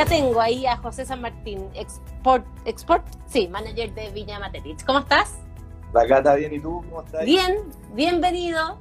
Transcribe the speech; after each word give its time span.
ya 0.00 0.06
tengo 0.06 0.40
ahí 0.40 0.64
a 0.66 0.78
José 0.78 1.04
San 1.04 1.20
Martín, 1.20 1.68
Export, 1.74 2.46
Export 2.64 3.04
sí, 3.26 3.48
manager 3.48 3.92
de 3.92 4.08
Viña 4.10 4.38
Matetich. 4.38 4.82
¿Cómo 4.86 5.00
estás? 5.00 5.36
Acá 5.94 6.18
está 6.18 6.36
bien, 6.36 6.54
¿y 6.54 6.58
tú 6.58 6.82
cómo 6.88 7.02
estás? 7.02 7.22
Bien, 7.26 7.58
bienvenido. 7.92 8.78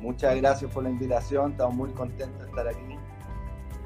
Muchas 0.00 0.34
gracias 0.36 0.70
por 0.72 0.84
la 0.84 0.88
invitación, 0.88 1.50
estamos 1.52 1.74
muy 1.74 1.90
contentos 1.90 2.40
de 2.40 2.48
estar 2.48 2.66
aquí. 2.66 2.98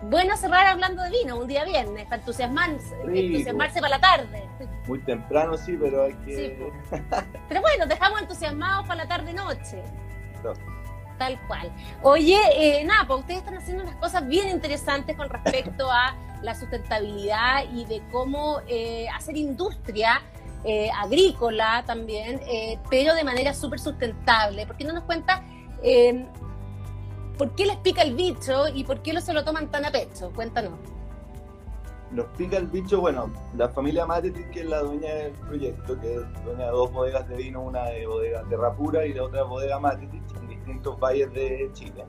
Bueno 0.02 0.36
cerrar 0.36 0.68
hablando 0.68 1.02
de 1.02 1.10
vino, 1.10 1.36
un 1.36 1.48
día 1.48 1.64
viernes, 1.64 2.04
para 2.04 2.18
entusiasmarse, 2.18 2.94
entusiasmarse 3.02 3.80
para 3.80 3.96
la 3.96 4.00
tarde. 4.00 4.48
Muy 4.86 5.00
temprano, 5.00 5.56
sí, 5.56 5.76
pero 5.80 6.04
hay 6.04 6.14
que... 6.24 6.72
pero 7.48 7.60
bueno, 7.60 7.86
dejamos 7.86 8.20
entusiasmados 8.20 8.86
para 8.86 9.02
la 9.02 9.08
tarde-noche. 9.08 9.82
Tal 11.18 11.40
cual. 11.48 11.72
Oye, 12.02 12.38
eh, 12.54 12.84
nada, 12.84 13.04
pues 13.08 13.18
ustedes 13.18 13.40
están 13.40 13.56
haciendo 13.56 13.82
unas 13.82 13.96
cosas 13.96 14.24
bien 14.28 14.48
interesantes 14.48 15.16
con 15.16 15.28
respecto 15.28 15.90
a 15.90 16.14
la 16.42 16.54
sustentabilidad 16.54 17.64
y 17.72 17.84
de 17.84 18.02
cómo 18.10 18.60
eh, 18.66 19.08
hacer 19.14 19.36
industria 19.36 20.22
eh, 20.64 20.90
agrícola 20.90 21.84
también, 21.86 22.40
eh, 22.46 22.78
pero 22.90 23.14
de 23.14 23.24
manera 23.24 23.54
súper 23.54 23.78
sustentable. 23.78 24.66
¿Por 24.66 24.76
qué 24.76 24.84
no 24.84 24.92
nos 24.92 25.04
cuenta 25.04 25.44
por 27.38 27.54
qué 27.54 27.66
les 27.66 27.76
pica 27.76 28.02
el 28.02 28.16
bicho 28.16 28.66
y 28.74 28.82
por 28.82 29.00
qué 29.00 29.12
no 29.12 29.20
se 29.20 29.32
lo 29.32 29.44
toman 29.44 29.70
tan 29.70 29.84
a 29.84 29.92
pecho? 29.92 30.32
Cuéntanos. 30.34 30.72
Nos 32.10 32.26
pica 32.36 32.56
el 32.56 32.66
bicho, 32.66 33.00
bueno, 33.00 33.30
la 33.54 33.68
familia 33.68 34.06
Matetic, 34.06 34.50
que 34.50 34.60
es 34.60 34.66
la 34.66 34.80
dueña 34.80 35.14
del 35.14 35.32
proyecto, 35.32 36.00
que 36.00 36.14
es 36.14 36.44
dueña 36.44 36.64
de 36.64 36.70
dos 36.70 36.90
bodegas 36.90 37.28
de 37.28 37.36
vino, 37.36 37.60
una 37.60 37.84
de 37.84 38.06
bodega 38.06 38.42
de 38.44 38.56
Rapura 38.56 39.06
y 39.06 39.12
la 39.12 39.24
otra 39.24 39.42
bodega 39.44 39.78
Matetic, 39.78 40.22
en 40.40 40.48
distintos 40.48 40.98
valles 40.98 41.32
de 41.34 41.70
Chile. 41.74 42.06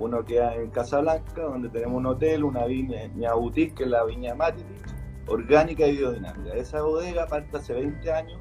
Uno 0.00 0.24
queda 0.24 0.54
en 0.56 0.70
Casablanca, 0.70 1.42
donde 1.42 1.68
tenemos 1.68 1.98
un 1.98 2.06
hotel, 2.06 2.42
una 2.44 2.64
viña 2.64 3.34
boutique, 3.34 3.74
que 3.74 3.84
es 3.84 3.90
la 3.90 4.02
viña 4.04 4.34
Matetic, 4.34 4.66
orgánica 5.28 5.86
y 5.86 5.98
biodinámica. 5.98 6.54
Esa 6.54 6.82
bodega 6.82 7.26
parte 7.26 7.58
hace 7.58 7.74
20 7.74 8.12
años 8.12 8.40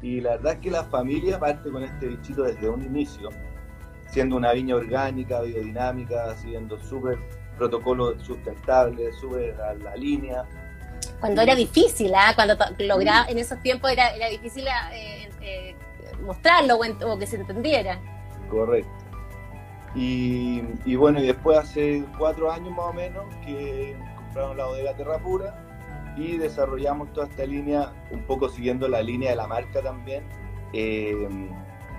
y 0.00 0.20
la 0.20 0.32
verdad 0.32 0.54
es 0.54 0.58
que 0.60 0.70
la 0.70 0.84
familia 0.84 1.38
parte 1.38 1.70
con 1.70 1.82
este 1.82 2.08
bichito 2.08 2.42
desde 2.42 2.68
un 2.68 2.82
inicio, 2.82 3.28
siendo 4.08 4.36
una 4.36 4.52
viña 4.52 4.76
orgánica, 4.76 5.40
biodinámica, 5.42 6.34
siguiendo 6.36 6.78
súper 6.78 7.18
protocolo 7.56 8.18
sustentable, 8.20 9.12
súper 9.12 9.60
a 9.60 9.74
la 9.74 9.96
línea. 9.96 10.44
Cuando 11.20 11.42
era 11.42 11.54
difícil, 11.54 12.12
¿eh? 12.12 12.34
cuando 12.34 12.54
lograba, 12.78 13.26
en 13.28 13.38
esos 13.38 13.60
tiempos 13.62 13.90
era, 13.92 14.14
era 14.14 14.28
difícil 14.28 14.66
eh, 14.92 15.30
eh, 15.42 15.76
mostrarlo 16.22 16.78
o, 16.78 17.18
que 17.18 17.26
se 17.26 17.36
entendiera. 17.36 17.98
Correcto. 18.50 19.03
Y, 19.94 20.62
y, 20.84 20.96
bueno, 20.96 21.20
y 21.20 21.26
después 21.26 21.58
hace 21.58 22.04
cuatro 22.18 22.50
años 22.50 22.70
más 22.70 22.86
o 22.86 22.92
menos 22.92 23.24
que 23.44 23.96
compraron 24.16 24.56
la 24.56 24.66
bodega 24.66 24.96
Terra 24.96 25.18
Pura 25.18 25.54
y 26.16 26.36
desarrollamos 26.36 27.12
toda 27.12 27.26
esta 27.26 27.44
línea, 27.44 27.92
un 28.10 28.22
poco 28.22 28.48
siguiendo 28.48 28.88
la 28.88 29.02
línea 29.02 29.30
de 29.30 29.36
la 29.36 29.46
marca 29.46 29.82
también, 29.82 30.24
eh, 30.72 31.28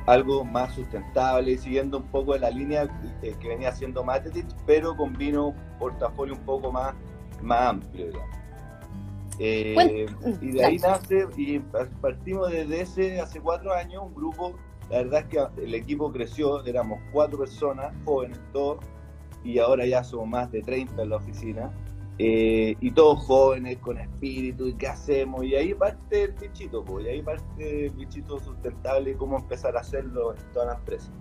algo 0.05 0.43
más 0.45 0.73
sustentable, 0.73 1.57
siguiendo 1.57 1.97
un 1.97 2.05
poco 2.05 2.37
la 2.37 2.49
línea 2.49 2.87
que 3.21 3.47
venía 3.47 3.69
haciendo 3.69 4.03
Matetich, 4.03 4.47
pero 4.65 4.95
con 4.95 5.13
vino 5.13 5.53
portafolio 5.79 6.35
un 6.35 6.45
poco 6.45 6.71
más, 6.71 6.93
más 7.41 7.61
amplio, 7.69 8.07
eh, 9.37 10.05
y 10.41 10.51
de 10.51 10.63
ahí 10.63 10.77
nace, 10.77 11.27
y 11.35 11.59
partimos 12.01 12.51
desde 12.51 12.81
ese, 12.81 13.19
hace 13.19 13.41
cuatro 13.41 13.73
años, 13.73 14.03
un 14.05 14.15
grupo, 14.15 14.55
la 14.89 14.97
verdad 14.97 15.21
es 15.21 15.25
que 15.27 15.63
el 15.63 15.73
equipo 15.73 16.11
creció, 16.11 16.63
éramos 16.65 16.99
cuatro 17.11 17.39
personas, 17.39 17.93
jóvenes 18.05 18.39
todos, 18.53 18.79
y 19.43 19.59
ahora 19.59 19.85
ya 19.85 20.03
somos 20.03 20.27
más 20.27 20.51
de 20.51 20.61
30 20.61 21.01
en 21.01 21.09
la 21.09 21.15
oficina. 21.17 21.71
Eh, 22.17 22.77
y 22.79 22.91
todos 22.91 23.25
jóvenes, 23.25 23.77
con 23.79 23.97
espíritu, 23.97 24.67
y 24.67 24.75
qué 24.75 24.87
hacemos, 24.87 25.43
y 25.43 25.55
ahí 25.55 25.73
parte 25.73 26.23
el 26.23 26.31
bichito, 26.31 26.83
pues, 26.85 27.05
y 27.05 27.09
ahí 27.09 27.21
parte 27.21 27.87
el 27.87 27.91
bichito 27.91 28.39
sustentable 28.39 29.11
y 29.11 29.15
cómo 29.15 29.37
empezar 29.37 29.75
a 29.75 29.81
hacerlo 29.81 30.33
en 30.33 30.53
todas 30.53 30.69
las 30.69 30.77
empresas. 30.77 31.11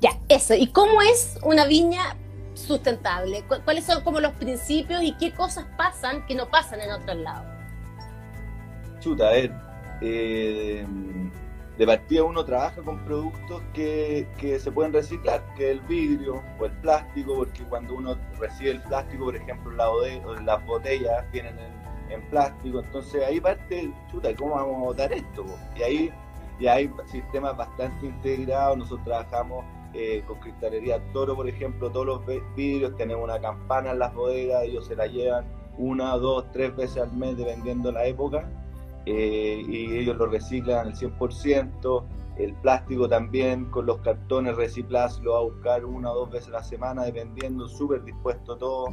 Ya, 0.00 0.10
eso, 0.28 0.54
¿y 0.54 0.66
cómo 0.66 1.00
es 1.00 1.38
una 1.42 1.64
viña 1.64 2.16
sustentable? 2.52 3.42
¿Cuáles 3.64 3.84
son 3.84 4.04
como 4.04 4.20
los 4.20 4.32
principios 4.32 5.02
y 5.02 5.16
qué 5.16 5.32
cosas 5.32 5.64
pasan 5.78 6.26
que 6.26 6.34
no 6.34 6.50
pasan 6.50 6.80
en 6.82 6.90
otros 6.90 7.16
lados? 7.16 7.46
Chuta, 9.00 9.28
a 9.28 9.32
ver, 9.32 9.52
eh, 10.02 10.86
de 11.78 11.86
partida 11.86 12.22
uno 12.22 12.44
trabaja 12.44 12.82
con 12.82 12.98
productos 13.04 13.62
que, 13.72 14.26
se 14.60 14.72
pueden 14.72 14.92
reciclar, 14.92 15.42
que 15.56 15.70
el 15.70 15.80
vidrio 15.80 16.42
o 16.58 16.66
el 16.66 16.72
plástico, 16.72 17.36
porque 17.36 17.62
cuando 17.64 17.94
uno 17.94 18.16
recibe 18.38 18.72
el 18.72 18.82
plástico, 18.82 19.24
por 19.24 19.36
ejemplo, 19.36 19.72
la 19.72 19.88
las 20.42 20.66
botellas 20.66 21.24
vienen 21.32 21.56
en, 21.58 21.82
plástico, 22.28 22.80
entonces 22.80 23.24
ahí 23.24 23.40
parte, 23.40 23.90
chuta, 24.10 24.34
¿cómo 24.36 24.54
vamos 24.54 24.76
a 24.76 24.84
botar 24.84 25.12
esto? 25.14 25.46
Y 25.74 25.82
ahí 25.82 26.12
ya 26.60 26.74
hay 26.74 26.90
sistemas 27.06 27.56
bastante 27.56 28.04
integrados, 28.04 28.76
nosotros 28.76 29.06
trabajamos 29.06 29.64
eh, 29.94 30.22
con 30.26 30.38
cristalería 30.40 31.02
Toro, 31.14 31.34
por 31.34 31.48
ejemplo, 31.48 31.90
todos 31.90 32.04
los 32.04 32.20
vidrios, 32.54 32.94
tenemos 32.98 33.24
una 33.24 33.40
campana 33.40 33.92
en 33.92 33.98
las 33.98 34.14
bodegas, 34.14 34.64
ellos 34.64 34.86
se 34.86 34.94
la 34.94 35.06
llevan 35.06 35.46
una, 35.78 36.16
dos, 36.18 36.50
tres 36.52 36.76
veces 36.76 36.98
al 36.98 37.12
mes, 37.12 37.34
dependiendo 37.38 37.90
la 37.90 38.04
época, 38.04 38.46
eh, 39.06 39.62
y 39.66 39.96
ellos 39.96 40.16
lo 40.16 40.26
reciclan 40.26 40.86
al 40.86 40.94
100%. 40.94 42.04
El 42.38 42.54
plástico 42.54 43.08
también 43.08 43.66
con 43.66 43.86
los 43.86 43.98
cartones 43.98 44.56
reciclados 44.56 45.20
lo 45.20 45.32
va 45.32 45.38
a 45.38 45.42
buscar 45.42 45.84
una 45.84 46.10
o 46.12 46.20
dos 46.20 46.30
veces 46.30 46.48
a 46.48 46.52
la 46.52 46.62
semana, 46.62 47.04
dependiendo, 47.04 47.68
súper 47.68 48.04
dispuesto 48.04 48.56
todo. 48.56 48.86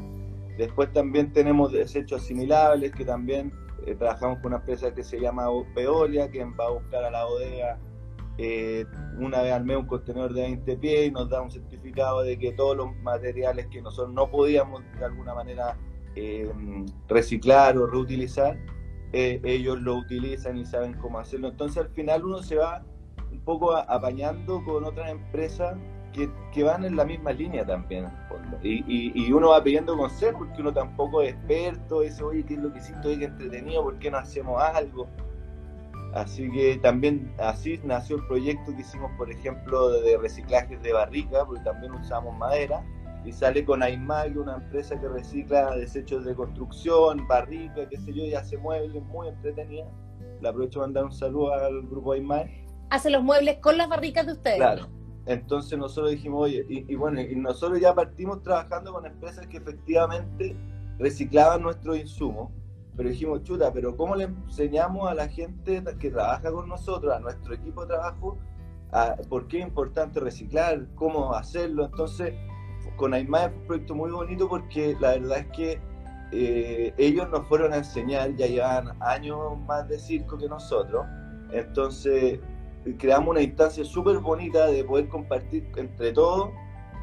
Después 0.58 0.92
también 0.92 1.32
tenemos 1.32 1.72
desechos 1.72 2.22
asimilables 2.22 2.92
que 2.92 3.06
también 3.06 3.54
eh, 3.86 3.96
trabajamos 3.96 4.40
con 4.40 4.48
una 4.48 4.58
empresa 4.58 4.94
que 4.94 5.04
se 5.04 5.20
llama 5.20 5.48
Veolia, 5.74 6.30
que 6.30 6.44
va 6.44 6.66
a 6.66 6.72
buscar 6.72 7.04
a 7.06 7.12
la 7.12 7.24
bodega 7.26 7.80
eh, 8.38 8.86
una 9.18 9.42
vez 9.42 9.54
al 9.54 9.66
mes 9.66 9.78
un 9.78 9.88
contenedor 9.88 10.34
de 10.34 10.42
20 10.42 10.78
pies 10.78 11.08
y 11.08 11.12
nos 11.12 11.30
da 11.30 11.42
un 11.42 11.52
certificado 11.52 12.22
de 12.24 12.38
que 12.38 12.52
todos 12.54 12.76
los 12.76 12.96
materiales 12.98 13.68
que 13.68 13.82
nosotros 13.82 14.14
no 14.14 14.30
podíamos 14.30 14.82
de 14.98 15.06
alguna 15.06 15.34
manera 15.34 15.78
reciclar 17.08 17.78
o 17.78 17.88
reutilizar, 17.88 18.58
eh, 19.14 19.42
ellos 19.44 19.82
lo 19.82 19.96
utilizan 19.96 20.58
y 20.58 20.66
saben 20.66 20.94
cómo 20.94 21.20
hacerlo. 21.20 21.48
Entonces 21.50 21.84
al 21.84 21.90
final 21.90 22.26
uno 22.26 22.44
se 22.44 22.56
va 22.56 22.84
un 23.32 23.40
poco 23.42 23.76
apañando 23.76 24.64
con 24.64 24.84
otras 24.84 25.12
empresas 25.12 25.78
que, 26.14 26.30
que, 26.52 26.64
van 26.64 26.86
en 26.86 26.96
la 26.96 27.06
misma 27.06 27.32
línea 27.32 27.66
también, 27.66 28.08
Y, 28.64 29.12
y, 29.14 29.32
uno 29.32 29.50
va 29.50 29.64
pidiendo 29.64 29.96
consejos 29.96 30.40
porque 30.40 30.62
uno 30.62 30.74
tampoco 30.74 31.22
es 31.22 31.34
experto, 31.34 32.02
dice, 32.02 32.24
oye, 32.24 32.44
¿qué 32.44 32.56
es 32.56 32.60
lo 32.60 32.74
que 32.74 32.80
hiciste 32.80 33.08
hoy? 33.08 33.20
Qué 33.20 33.26
entretenido, 33.26 33.84
¿por 33.84 34.00
qué 34.00 34.10
no 34.10 34.18
hacemos 34.18 34.60
algo? 34.60 35.08
Así 36.16 36.50
que 36.52 36.78
también 36.78 37.32
así 37.38 37.80
nació 37.84 38.16
el 38.16 38.26
proyecto 38.26 38.76
que 38.76 38.82
hicimos, 38.82 39.12
por 39.18 39.30
ejemplo, 39.30 39.92
de 40.02 40.18
reciclajes 40.18 40.82
de 40.82 40.94
barrica, 40.94 41.46
porque 41.46 41.64
también 41.64 41.94
usamos 41.94 42.36
madera 42.38 42.84
y 43.26 43.32
sale 43.32 43.66
con 43.66 43.84
Aymar, 43.84 44.38
una 44.38 44.56
empresa 44.56 45.00
que 45.00 45.08
recicla 45.08 45.76
desechos 45.76 46.26
de 46.26 46.36
construcción, 46.36 47.28
barrica, 47.28 47.88
qué 47.90 47.98
sé 47.98 48.14
yo, 48.14 48.24
y 48.24 48.34
hace 48.34 48.58
muebles 48.58 49.04
muy 49.04 49.28
entretenida. 49.28 49.88
Le 50.42 50.48
aprovecho 50.48 50.80
para 50.80 50.88
mandar 50.88 51.06
un 51.06 51.12
saludo 51.12 51.54
al 51.54 51.82
grupo 51.88 52.14
Aymar. 52.14 52.50
Hace 52.90 53.10
los 53.10 53.24
muebles 53.24 53.58
con 53.60 53.78
las 53.78 53.90
barricas 53.90 54.26
de 54.26 54.34
ustedes. 54.34 54.58
Claro. 54.58 54.88
Entonces 55.26 55.78
nosotros 55.78 56.12
dijimos, 56.12 56.42
oye, 56.42 56.66
y, 56.68 56.96
bueno, 56.96 57.22
y 57.22 57.36
nosotros 57.36 57.80
ya 57.80 57.94
partimos 57.94 58.42
trabajando 58.42 58.94
con 58.94 59.06
empresas 59.06 59.46
que 59.46 59.58
efectivamente 59.58 60.56
reciclaban 60.98 61.62
nuestros 61.62 62.00
insumos, 62.00 62.50
pero 62.98 63.10
dijimos, 63.10 63.44
chuta, 63.44 63.72
pero 63.72 63.96
¿cómo 63.96 64.16
le 64.16 64.24
enseñamos 64.24 65.10
a 65.10 65.14
la 65.14 65.28
gente 65.28 65.84
que 66.00 66.10
trabaja 66.10 66.52
con 66.52 66.68
nosotros, 66.68 67.14
a 67.14 67.20
nuestro 67.20 67.54
equipo 67.54 67.82
de 67.82 67.88
trabajo, 67.90 68.40
a, 68.92 69.18
por 69.30 69.48
qué 69.48 69.60
es 69.60 69.68
importante 69.68 70.20
reciclar, 70.20 70.88
cómo 70.96 71.34
hacerlo? 71.34 71.86
Entonces 71.86 72.34
con 72.96 73.14
Aymar 73.14 73.52
fue 73.52 73.60
un 73.60 73.68
proyecto 73.68 73.96
muy 73.96 74.12
bonito 74.12 74.48
porque 74.48 74.96
la 75.00 75.12
verdad 75.12 75.40
es 75.40 75.48
que 75.48 75.82
eh, 76.32 76.94
ellos 76.98 77.30
nos 77.30 77.48
fueron 77.48 77.74
a 77.74 77.78
enseñar, 77.78 78.36
ya 78.36 78.48
llevan 78.48 78.96
años 79.02 79.58
más 79.68 79.88
de 79.88 79.98
circo 79.98 80.38
que 80.38 80.48
nosotros, 80.48 81.06
entonces 81.52 82.40
creamos 82.98 83.30
una 83.30 83.42
instancia 83.42 83.84
súper 83.84 84.20
bonita 84.20 84.68
de 84.68 84.84
poder 84.84 85.08
compartir 85.08 85.70
entre 85.76 86.12
todos, 86.12 86.50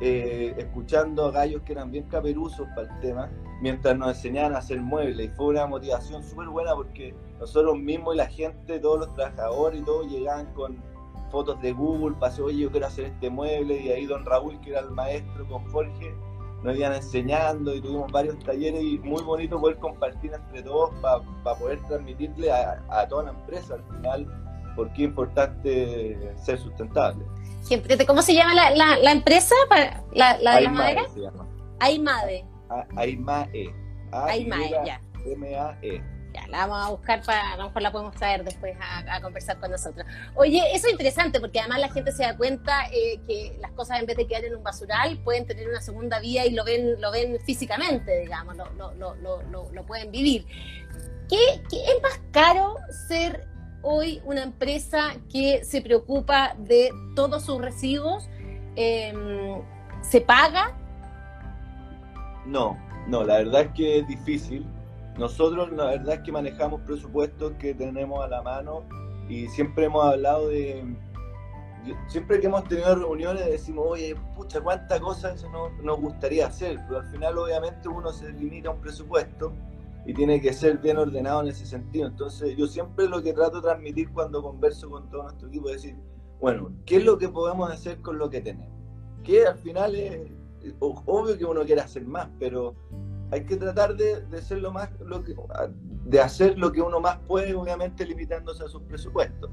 eh, 0.00 0.54
escuchando 0.58 1.26
a 1.26 1.30
gallos 1.32 1.62
que 1.62 1.72
eran 1.72 1.90
bien 1.90 2.04
caperuzos 2.04 2.66
para 2.74 2.92
el 2.92 3.00
tema, 3.00 3.30
mientras 3.60 3.96
nos 3.96 4.16
enseñaban 4.16 4.54
a 4.54 4.58
hacer 4.58 4.80
muebles, 4.80 5.26
y 5.26 5.28
fue 5.30 5.46
una 5.46 5.66
motivación 5.66 6.22
súper 6.22 6.48
buena 6.48 6.74
porque 6.74 7.14
nosotros 7.40 7.78
mismos 7.78 8.14
y 8.14 8.18
la 8.18 8.26
gente, 8.26 8.78
todos 8.78 9.00
los 9.00 9.14
trabajadores 9.14 9.80
y 9.80 9.84
todos 9.84 10.10
llegaban 10.10 10.52
con 10.54 10.82
fotos 11.30 11.60
de 11.60 11.72
Google, 11.72 12.16
pasé, 12.18 12.42
oye, 12.42 12.58
yo 12.58 12.70
quiero 12.70 12.86
hacer 12.86 13.06
este 13.06 13.30
mueble, 13.30 13.80
y 13.80 13.90
ahí 13.90 14.06
don 14.06 14.24
Raúl, 14.24 14.60
que 14.60 14.70
era 14.70 14.80
el 14.80 14.90
maestro 14.90 15.46
con 15.48 15.64
Jorge, 15.70 16.14
nos 16.62 16.76
iban 16.76 16.94
enseñando 16.94 17.74
y 17.74 17.80
tuvimos 17.80 18.10
varios 18.10 18.38
talleres 18.40 18.82
y 18.82 18.98
muy 18.98 19.22
bonito 19.22 19.60
poder 19.60 19.78
compartir 19.78 20.32
entre 20.32 20.62
todos 20.62 20.90
para 21.00 21.58
poder 21.58 21.80
transmitirle 21.86 22.50
a, 22.50 23.06
toda 23.08 23.24
la 23.24 23.30
empresa 23.30 23.74
al 23.74 23.84
final 23.84 24.26
por 24.74 24.92
qué 24.92 25.04
es 25.04 25.08
importante 25.08 26.34
ser 26.36 26.58
sustentable. 26.58 27.24
¿Cómo 28.06 28.22
se 28.22 28.34
llama 28.34 28.54
la, 28.54 28.96
la, 28.96 29.12
empresa? 29.12 29.54
¿La, 30.12 30.38
la 30.38 30.56
de 30.56 30.62
las 30.62 30.72
maderas? 30.72 31.12
Aimae. 31.80 32.46
Aimae, 34.12 34.70
ya. 34.84 35.00
M-A-E. 35.24 36.15
La 36.48 36.66
vamos 36.66 36.86
a 36.86 36.90
buscar 36.90 37.22
para, 37.22 37.52
a 37.52 37.56
lo 37.56 37.64
mejor 37.64 37.82
la 37.82 37.92
podemos 37.92 38.14
traer 38.14 38.44
después 38.44 38.76
a, 38.80 39.20
conversar 39.20 39.58
con 39.58 39.70
nosotros. 39.70 40.06
Oye, 40.34 40.62
eso 40.74 40.86
es 40.86 40.92
interesante 40.92 41.40
porque 41.40 41.60
además 41.60 41.80
la 41.80 41.88
gente 41.88 42.12
se 42.12 42.22
da 42.22 42.36
cuenta 42.36 42.86
eh, 42.92 43.20
que 43.26 43.56
las 43.60 43.72
cosas 43.72 44.00
en 44.00 44.06
vez 44.06 44.16
de 44.16 44.26
quedar 44.26 44.44
en 44.44 44.56
un 44.56 44.62
basural 44.62 45.18
pueden 45.18 45.46
tener 45.46 45.68
una 45.68 45.80
segunda 45.80 46.20
vía 46.20 46.46
y 46.46 46.50
lo 46.50 46.64
ven, 46.64 47.00
lo 47.00 47.10
ven 47.10 47.38
físicamente, 47.40 48.20
digamos, 48.20 48.56
lo, 48.56 48.94
lo, 48.94 49.14
lo, 49.14 49.72
lo 49.72 49.86
pueden 49.86 50.10
vivir. 50.10 50.46
¿Qué, 51.28 51.60
¿Qué, 51.68 51.84
es 51.84 52.02
más 52.02 52.20
caro 52.30 52.76
ser 53.08 53.48
hoy 53.82 54.20
una 54.24 54.42
empresa 54.42 55.14
que 55.30 55.64
se 55.64 55.82
preocupa 55.82 56.54
de 56.58 56.90
todos 57.14 57.44
sus 57.44 57.60
residuos? 57.60 58.28
Em, 58.76 59.62
¿Se 60.02 60.20
paga? 60.20 60.76
No, 62.44 62.78
no, 63.08 63.24
la 63.24 63.38
verdad 63.38 63.62
es 63.62 63.68
que 63.72 63.98
es 63.98 64.06
difícil. 64.06 64.66
Nosotros 65.18 65.72
la 65.72 65.86
verdad 65.86 66.14
es 66.14 66.20
que 66.20 66.32
manejamos 66.32 66.82
presupuestos 66.82 67.52
que 67.58 67.74
tenemos 67.74 68.22
a 68.24 68.28
la 68.28 68.42
mano 68.42 68.82
y 69.28 69.48
siempre 69.48 69.86
hemos 69.86 70.04
hablado 70.04 70.48
de... 70.48 70.84
Siempre 72.08 72.40
que 72.40 72.48
hemos 72.48 72.64
tenido 72.64 72.96
reuniones 72.96 73.46
decimos, 73.46 73.86
oye, 73.88 74.16
pucha, 74.34 74.60
cuánta 74.60 74.98
cosa 74.98 75.32
eso 75.32 75.48
no, 75.50 75.70
nos 75.82 76.00
gustaría 76.00 76.48
hacer, 76.48 76.80
pero 76.88 77.00
al 77.00 77.10
final 77.12 77.38
obviamente 77.38 77.88
uno 77.88 78.12
se 78.12 78.32
limita 78.32 78.70
a 78.70 78.72
un 78.72 78.80
presupuesto 78.80 79.52
y 80.04 80.12
tiene 80.12 80.40
que 80.40 80.52
ser 80.52 80.78
bien 80.78 80.98
ordenado 80.98 81.42
en 81.42 81.48
ese 81.48 81.64
sentido. 81.64 82.08
Entonces 82.08 82.56
yo 82.56 82.66
siempre 82.66 83.08
lo 83.08 83.22
que 83.22 83.32
trato 83.32 83.56
de 83.56 83.62
transmitir 83.62 84.10
cuando 84.12 84.42
converso 84.42 84.90
con 84.90 85.08
todo 85.10 85.22
nuestro 85.22 85.48
equipo 85.48 85.68
es 85.68 85.82
decir, 85.82 85.96
bueno, 86.40 86.72
¿qué 86.84 86.96
es 86.96 87.04
lo 87.04 87.16
que 87.18 87.28
podemos 87.28 87.70
hacer 87.70 88.00
con 88.02 88.18
lo 88.18 88.28
que 88.28 88.40
tenemos? 88.40 88.74
Que 89.22 89.46
al 89.46 89.56
final 89.56 89.94
es 89.94 90.28
obvio 90.80 91.38
que 91.38 91.44
uno 91.44 91.64
quiere 91.64 91.80
hacer 91.80 92.04
más, 92.04 92.28
pero 92.38 92.74
hay 93.30 93.44
que 93.44 93.56
tratar 93.56 93.96
de, 93.96 94.20
de 94.22 94.56
lo 94.60 94.72
más, 94.72 94.90
lo 95.00 95.22
que, 95.22 95.34
de 96.04 96.20
hacer 96.20 96.58
lo 96.58 96.70
que 96.72 96.80
uno 96.80 97.00
más 97.00 97.18
puede, 97.26 97.54
obviamente 97.54 98.04
limitándose 98.04 98.64
a 98.64 98.68
sus 98.68 98.82
presupuestos. 98.82 99.50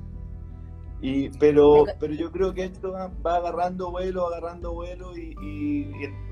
Y, 1.02 1.30
pero, 1.38 1.84
pero 2.00 2.14
yo 2.14 2.32
creo 2.32 2.54
que 2.54 2.64
esto 2.64 2.94
va, 2.94 3.36
agarrando 3.36 3.92
vuelo, 3.92 4.26
agarrando 4.28 4.74
vuelo 4.74 5.18
y, 5.18 5.36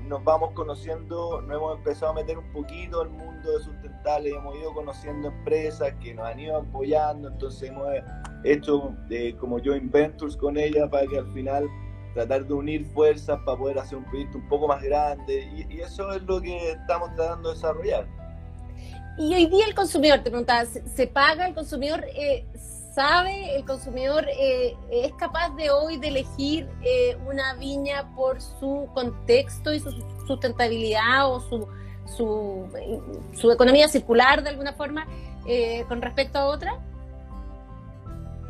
nos 0.06 0.24
vamos 0.24 0.52
conociendo, 0.54 1.42
nos 1.42 1.56
hemos 1.56 1.76
empezado 1.78 2.12
a 2.12 2.14
meter 2.14 2.38
un 2.38 2.52
poquito 2.52 3.02
al 3.02 3.10
mundo 3.10 3.50
de 3.50 3.60
sustentable, 3.64 4.30
hemos 4.30 4.56
ido 4.56 4.72
conociendo 4.72 5.28
empresas 5.28 5.94
que 6.02 6.14
nos 6.14 6.26
han 6.26 6.40
ido 6.40 6.56
apoyando, 6.56 7.28
entonces 7.28 7.70
hemos 7.70 7.88
hecho 8.44 8.94
eh, 9.10 9.34
como 9.38 9.58
joint 9.58 9.90
ventures 9.92 10.36
con 10.36 10.56
ellas 10.56 10.88
para 10.90 11.06
que 11.06 11.18
al 11.18 11.32
final 11.32 11.66
tratar 12.14 12.46
de 12.46 12.52
unir 12.52 12.84
fuerzas 12.86 13.40
para 13.44 13.58
poder 13.58 13.78
hacer 13.78 13.98
un 13.98 14.04
proyecto 14.04 14.38
un 14.38 14.48
poco 14.48 14.68
más 14.68 14.82
grande 14.82 15.66
y, 15.70 15.80
eso 15.80 16.12
es 16.12 16.22
lo 16.22 16.40
que 16.40 16.72
estamos 16.72 17.14
tratando 17.14 17.50
de 17.50 17.54
desarrollar. 17.54 18.06
Y 19.18 19.34
hoy 19.34 19.46
día 19.46 19.66
el 19.66 19.74
consumidor, 19.74 20.20
te 20.20 20.30
preguntaba, 20.30 20.64
¿se 20.64 21.06
paga 21.06 21.46
el 21.46 21.54
consumidor? 21.54 22.04
Eh, 22.14 22.46
¿Sabe 22.94 23.56
el 23.56 23.64
consumidor 23.64 24.26
eh, 24.38 24.76
es 24.90 25.12
capaz 25.14 25.48
de 25.56 25.70
hoy 25.70 25.96
de 25.96 26.08
elegir 26.08 26.68
eh, 26.82 27.16
una 27.26 27.54
viña 27.54 28.14
por 28.14 28.40
su 28.42 28.86
contexto 28.92 29.72
y 29.72 29.80
su 29.80 29.90
sustentabilidad 30.26 31.30
o 31.32 31.40
su, 31.40 31.68
su, 32.04 32.68
su 33.34 33.50
economía 33.50 33.88
circular 33.88 34.42
de 34.42 34.50
alguna 34.50 34.74
forma 34.74 35.06
con 35.88 36.02
respecto 36.02 36.38
a 36.38 36.46
otra? 36.46 36.78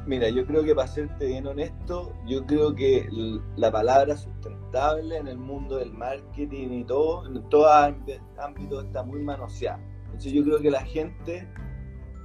Mira, 0.06 0.28
yo 0.28 0.44
creo 0.46 0.64
que 0.64 0.75
para 0.75 0.88
serte 0.88 1.26
bien 1.26 1.46
honesto, 1.46 2.12
yo 2.26 2.44
creo 2.44 2.75
que 2.75 3.08
la 3.56 3.70
palabra 3.70 4.16
sustentable 4.16 5.16
en 5.16 5.28
el 5.28 5.38
mundo 5.38 5.76
del 5.76 5.93
marketing 5.93 6.70
y 6.70 6.84
todo, 6.84 7.26
en 7.26 7.49
todo 7.49 7.70
ámbito 7.72 8.81
está 8.81 9.04
muy 9.04 9.22
manoseada. 9.22 9.81
Entonces 10.06 10.32
yo 10.32 10.43
creo 10.43 10.58
que 10.60 10.70
la 10.70 10.84
gente 10.84 11.49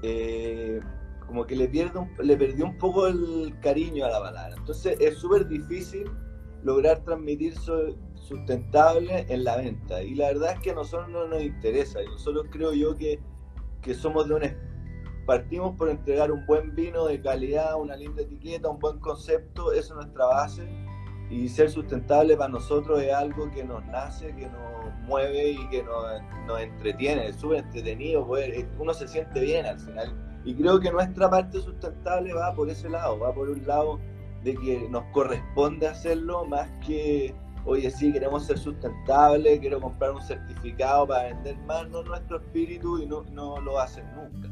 eh, 0.01 0.79
como 1.27 1.45
que 1.45 1.56
le, 1.56 1.68
pierde 1.68 2.00
le 2.19 2.38
perdió 2.38 2.65
un 2.65 2.77
poco 2.77 3.07
el 3.07 3.53
cariño 3.62 4.06
a 4.06 4.09
la 4.09 4.19
palabra. 4.19 4.56
Entonces 4.57 4.97
es 5.00 5.18
súper 5.18 5.47
difícil 5.47 6.09
lograr 6.63 7.03
transmitir 7.03 7.53
sustentable 8.15 9.25
en 9.29 9.44
la 9.44 9.57
venta. 9.57 10.01
Y 10.01 10.15
la 10.15 10.27
verdad 10.27 10.53
es 10.53 10.59
que 10.62 10.71
a 10.71 10.75
nosotros 10.75 11.09
no 11.09 11.27
nos 11.27 11.44
interesa. 11.44 12.00
Nosotros 12.09 12.47
creo 12.50 12.74
yo 12.74 12.95
que, 12.95 13.19
que 13.81 13.94
somos 13.94 14.27
de 14.27 14.35
un 14.35 14.44
partimos 15.27 15.75
por 15.75 15.89
entregar 15.89 16.31
un 16.31 16.45
buen 16.45 16.74
vino 16.74 17.06
de 17.06 17.21
calidad, 17.21 17.79
una 17.79 17.97
linda 17.97 18.21
etiqueta, 18.21 18.69
un 18.69 18.79
buen 18.79 18.97
concepto, 19.00 19.74
eso 19.74 19.94
es 19.94 19.95
nuestra 19.95 20.25
base. 20.25 20.65
Y 21.29 21.50
ser 21.50 21.69
sustentable 21.69 22.38
para 22.38 22.50
nosotros 22.50 23.03
es 23.03 23.13
algo 23.13 23.51
que 23.51 23.63
nos 23.65 23.85
nace, 23.88 24.33
que 24.33 24.47
nos 24.47 24.94
mueve 25.06 25.51
y 25.51 25.68
que 25.68 25.83
nos, 25.83 26.62
entretiene, 26.62 27.27
es 27.27 27.35
súper 27.35 27.59
entretenido, 27.65 28.25
pues, 28.25 28.65
uno 28.79 28.94
se 28.94 29.06
siente 29.06 29.41
bien 29.41 29.65
al 29.65 29.77
final. 29.77 30.41
Y 30.45 30.56
creo 30.56 30.79
que 30.79 30.89
nuestra 30.89 31.29
parte 31.29 31.59
sustentable 31.59 32.33
va 32.33 32.56
por 32.56 32.69
ese 32.69 32.89
lado, 32.89 33.19
va 33.19 33.33
por 33.33 33.50
un 33.50 33.68
lado 33.68 34.00
de 34.45 34.56
que 34.56 34.88
nos 34.89 35.03
corresponde 35.12 35.88
hacerlo 35.88 36.45
más 36.45 36.69
que, 36.85 37.35
oye, 37.65 37.91
sí, 37.91 38.13
queremos 38.13 38.45
ser 38.45 38.57
sustentables, 38.57 39.59
quiero 39.59 39.81
comprar 39.81 40.12
un 40.12 40.21
certificado 40.21 41.06
para 41.06 41.24
vender 41.24 41.57
más, 41.65 41.89
no 41.89 42.01
nuestro 42.03 42.38
espíritu 42.38 43.00
y 43.00 43.06
no, 43.06 43.24
no 43.33 43.59
lo 43.59 43.77
hacen 43.77 44.06
nunca 44.15 44.47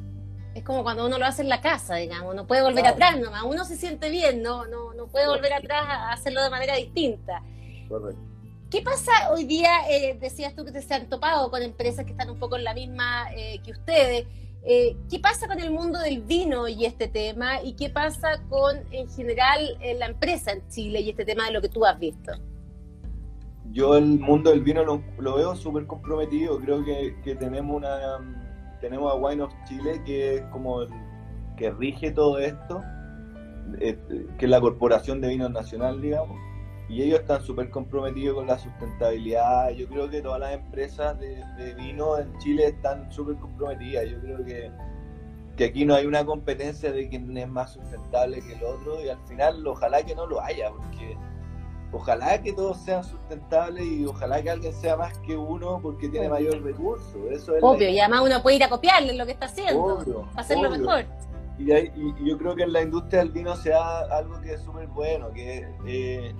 es 0.55 0.63
como 0.63 0.83
cuando 0.83 1.05
uno 1.05 1.19
lo 1.19 1.25
hace 1.25 1.41
en 1.41 1.49
la 1.49 1.59
casa, 1.59 1.95
digamos, 1.95 2.33
no 2.33 2.47
puede 2.47 2.63
volver 2.63 2.87
atrás 2.87 3.19
nomás, 3.19 3.43
uno 3.43 3.65
se 3.65 3.75
siente 3.75 4.09
bien, 4.09 4.41
no, 4.41 4.65
no, 4.65 4.93
no 4.93 5.07
puede 5.07 5.27
volver 5.27 5.51
atrás 5.51 5.83
a 5.85 6.13
hacerlo 6.13 6.41
de 6.41 6.49
manera 6.49 6.77
distinta. 6.77 7.43
Correcto. 7.89 8.21
¿Qué 8.71 8.81
pasa 8.81 9.11
hoy 9.31 9.43
día? 9.43 9.69
Eh, 9.89 10.17
decías 10.19 10.55
tú 10.55 10.63
que 10.63 10.71
te 10.71 10.81
se 10.81 10.93
han 10.93 11.09
topado 11.09 11.51
con 11.51 11.61
empresas 11.61 12.05
que 12.05 12.11
están 12.11 12.29
un 12.29 12.39
poco 12.39 12.55
en 12.55 12.63
la 12.63 12.73
misma 12.73 13.27
eh, 13.35 13.59
que 13.63 13.71
ustedes. 13.71 14.27
Eh, 14.63 14.95
¿Qué 15.09 15.19
pasa 15.19 15.45
con 15.45 15.59
el 15.59 15.71
mundo 15.71 15.99
del 15.99 16.21
vino 16.21 16.69
y 16.69 16.85
este 16.85 17.09
tema? 17.09 17.61
¿Y 17.61 17.73
qué 17.73 17.89
pasa 17.89 18.41
con, 18.49 18.77
en 18.91 19.09
general, 19.09 19.77
la 19.97 20.07
empresa 20.07 20.53
en 20.53 20.67
Chile 20.69 21.01
y 21.01 21.09
este 21.09 21.25
tema 21.25 21.45
de 21.45 21.51
lo 21.51 21.61
que 21.61 21.69
tú 21.69 21.85
has 21.85 21.99
visto? 21.99 22.31
Yo 23.71 23.97
el 23.97 24.19
mundo 24.19 24.51
del 24.51 24.61
vino 24.61 24.83
lo, 24.83 25.35
veo 25.35 25.53
súper 25.55 25.85
comprometido. 25.85 26.59
Creo 26.59 26.83
que, 26.83 27.17
que 27.23 27.35
tenemos 27.35 27.75
una 27.75 28.25
tenemos 28.85 29.11
a 29.11 29.15
Wine 29.15 29.41
of 29.41 29.51
Chile, 29.67 29.99
que 30.05 30.35
es 30.35 30.41
como 30.51 30.83
el 30.83 30.89
que 31.57 31.71
rige 31.71 32.11
todo 32.11 32.37
esto, 32.37 32.83
eh, 33.79 33.97
que 34.37 34.45
es 34.45 34.51
la 34.51 34.61
Corporación 34.61 35.21
de 35.21 35.29
Vinos 35.29 35.49
Nacional, 35.49 35.99
digamos, 36.01 36.37
y 36.87 37.01
ellos 37.01 37.21
están 37.21 37.41
súper 37.41 37.71
comprometidos 37.71 38.35
con 38.35 38.45
la 38.45 38.59
sustentabilidad. 38.59 39.71
Yo 39.71 39.87
creo 39.87 40.07
que 40.07 40.21
todas 40.21 40.39
las 40.39 40.53
empresas 40.53 41.19
de, 41.19 41.73
vino 41.75 42.19
en 42.19 42.37
Chile 42.37 42.67
están 42.67 43.11
súper 43.11 43.37
comprometidas. 43.37 44.07
Yo 44.07 44.19
creo 44.19 44.45
que, 44.45 44.71
que 45.57 45.65
aquí 45.65 45.83
no 45.83 45.95
hay 45.95 46.05
una 46.05 46.23
competencia 46.23 46.91
de 46.91 47.09
quién 47.09 47.35
es 47.35 47.49
más 47.49 47.73
sustentable 47.73 48.39
que 48.41 48.53
el 48.53 48.63
otro, 48.63 49.03
y 49.03 49.09
al 49.09 49.19
final 49.25 49.65
ojalá 49.65 50.03
que 50.03 50.13
no 50.13 50.27
lo 50.27 50.39
haya, 50.39 50.69
porque 50.69 51.17
ojalá 51.95 52.41
que 52.41 52.51
todos 52.51 52.77
sean 52.77 53.03
sustentables 53.03 53.85
y 53.85 54.05
ojalá 54.05 54.41
que 54.41 54.49
alguien 54.49 54.73
sea 54.73 54.97
más 54.97 55.17
que 55.19 55.37
uno 55.37 55.79
porque 55.81 56.09
tiene 56.09 56.27
mayor 56.27 56.61
recurso. 56.61 57.29
Eso 57.31 57.55
es 57.55 57.63
Obvio, 57.63 57.89
y 57.89 57.99
además 57.99 58.21
uno 58.25 58.41
puede 58.43 58.57
ir 58.57 58.63
a 58.65 58.69
copiarle 58.69 59.13
lo 59.15 59.25
que 59.25 59.31
está 59.31 59.45
haciendo, 59.45 60.27
hacerlo 60.35 60.69
mejor. 60.69 61.05
Y, 61.57 61.67
yo 62.25 62.37
creo 62.37 62.53
que 62.53 62.63
en 62.63 62.73
la 62.73 62.81
industria 62.81 63.19
del 63.19 63.31
vino 63.31 63.55
sea 63.55 63.99
algo 64.11 64.41
que 64.41 64.55
es 64.55 64.61
súper 64.61 64.87
bueno, 64.87 65.31
que 65.31 65.65
eh, 65.87 66.35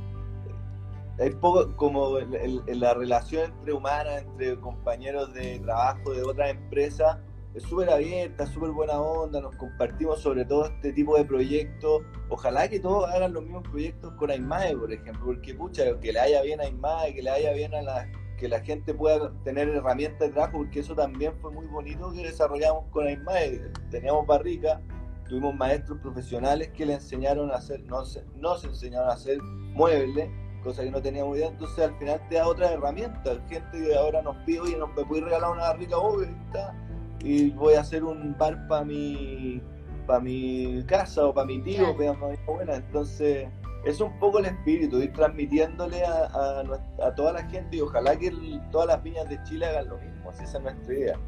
es 1.19 1.35
poco 1.35 1.73
como 1.77 2.19
en 2.19 2.79
la 2.79 2.93
relación 2.93 3.53
entre 3.53 3.71
humanas, 3.71 4.23
entre 4.23 4.59
compañeros 4.59 5.33
de 5.33 5.59
trabajo 5.59 6.11
de 6.11 6.23
otras 6.23 6.49
empresas, 6.49 7.17
es 7.55 7.63
súper 7.63 7.89
abierta, 7.89 8.45
súper 8.45 8.71
buena 8.71 8.99
onda, 8.99 9.39
nos 9.39 9.55
compartimos 9.55 10.19
sobre 10.21 10.43
todo 10.43 10.65
este 10.65 10.91
tipo 10.91 11.17
de 11.17 11.23
proyectos. 11.23 12.03
Ojalá 12.29 12.67
que 12.67 12.81
todos 12.81 13.09
hagan 13.09 13.31
los 13.31 13.43
mismos 13.43 13.63
proyectos 13.63 14.13
con 14.15 14.29
AIMAE, 14.29 14.75
por 14.75 14.91
ejemplo, 14.91 15.25
porque 15.25 15.53
pucha, 15.53 15.97
que 16.01 16.11
le 16.11 16.19
haya 16.19 16.41
bien 16.41 16.59
a 16.59 16.65
AIMAE, 16.65 17.13
que 17.13 17.21
le 17.23 17.29
haya 17.29 17.53
bien 17.53 17.73
a 17.73 17.81
la 17.81 18.11
que 18.37 18.49
la 18.49 18.59
gente 18.59 18.93
pueda 18.93 19.31
tener 19.45 19.69
herramientas 19.69 20.27
de 20.27 20.33
trabajo, 20.33 20.57
porque 20.57 20.81
eso 20.81 20.93
también 20.93 21.31
fue 21.39 21.51
muy 21.53 21.65
bonito 21.67 22.11
que 22.11 22.23
desarrollamos 22.23 22.83
con 22.91 23.07
AIMAE. 23.07 23.71
Teníamos 23.89 24.27
barrica, 24.27 24.81
tuvimos 25.29 25.55
maestros 25.55 25.99
profesionales 25.99 26.67
que 26.75 26.85
le 26.85 26.95
enseñaron 26.95 27.49
a 27.51 27.55
hacer, 27.55 27.81
nos, 27.85 28.19
nos 28.35 28.65
enseñaron 28.65 29.09
a 29.09 29.13
hacer 29.13 29.41
muebles, 29.41 30.29
cosa 30.61 30.83
que 30.83 30.91
no 30.91 31.01
teníamos 31.01 31.37
idea, 31.37 31.47
entonces 31.47 31.79
al 31.85 31.97
final 31.97 32.21
te 32.27 32.35
da 32.35 32.49
otra 32.49 32.73
herramienta. 32.73 33.41
Gente 33.47 33.71
que 33.71 33.95
ahora 33.95 34.21
nos 34.21 34.35
pide, 34.43 34.59
oye, 34.59 34.75
¿nos 34.75 34.89
me 34.89 35.21
regalar 35.21 35.51
una 35.51 35.69
barrica? 35.69 35.97
Obvio, 35.97 36.25
está 36.25 36.75
y 37.25 37.49
voy 37.49 37.73
a 37.73 37.81
hacer 37.81 38.03
un 38.03 38.37
bar 38.37 38.67
para 38.67 38.85
mi 38.85 39.61
para 40.05 40.19
mi 40.19 40.83
casa 40.85 41.25
o 41.25 41.33
para 41.33 41.47
mi 41.47 41.59
tío, 41.63 41.97
para 41.97 42.13
mi 42.13 42.37
abuela. 42.47 42.75
Entonces, 42.75 43.47
es 43.83 43.99
un 43.99 44.17
poco 44.19 44.37
el 44.37 44.45
espíritu, 44.45 44.99
ir 44.99 45.11
transmitiéndole 45.13 46.05
a, 46.05 46.61
a, 47.03 47.15
toda 47.15 47.33
la 47.33 47.43
gente 47.49 47.77
y 47.77 47.81
ojalá 47.81 48.15
que 48.15 48.31
todas 48.71 48.87
las 48.87 49.01
viñas 49.01 49.27
de 49.27 49.41
Chile 49.43 49.65
hagan 49.65 49.89
lo 49.89 49.97
mismo, 49.97 50.29
así 50.29 50.43
esa 50.43 50.59
es 50.59 50.63
nuestra 50.63 50.93
idea. 50.93 51.19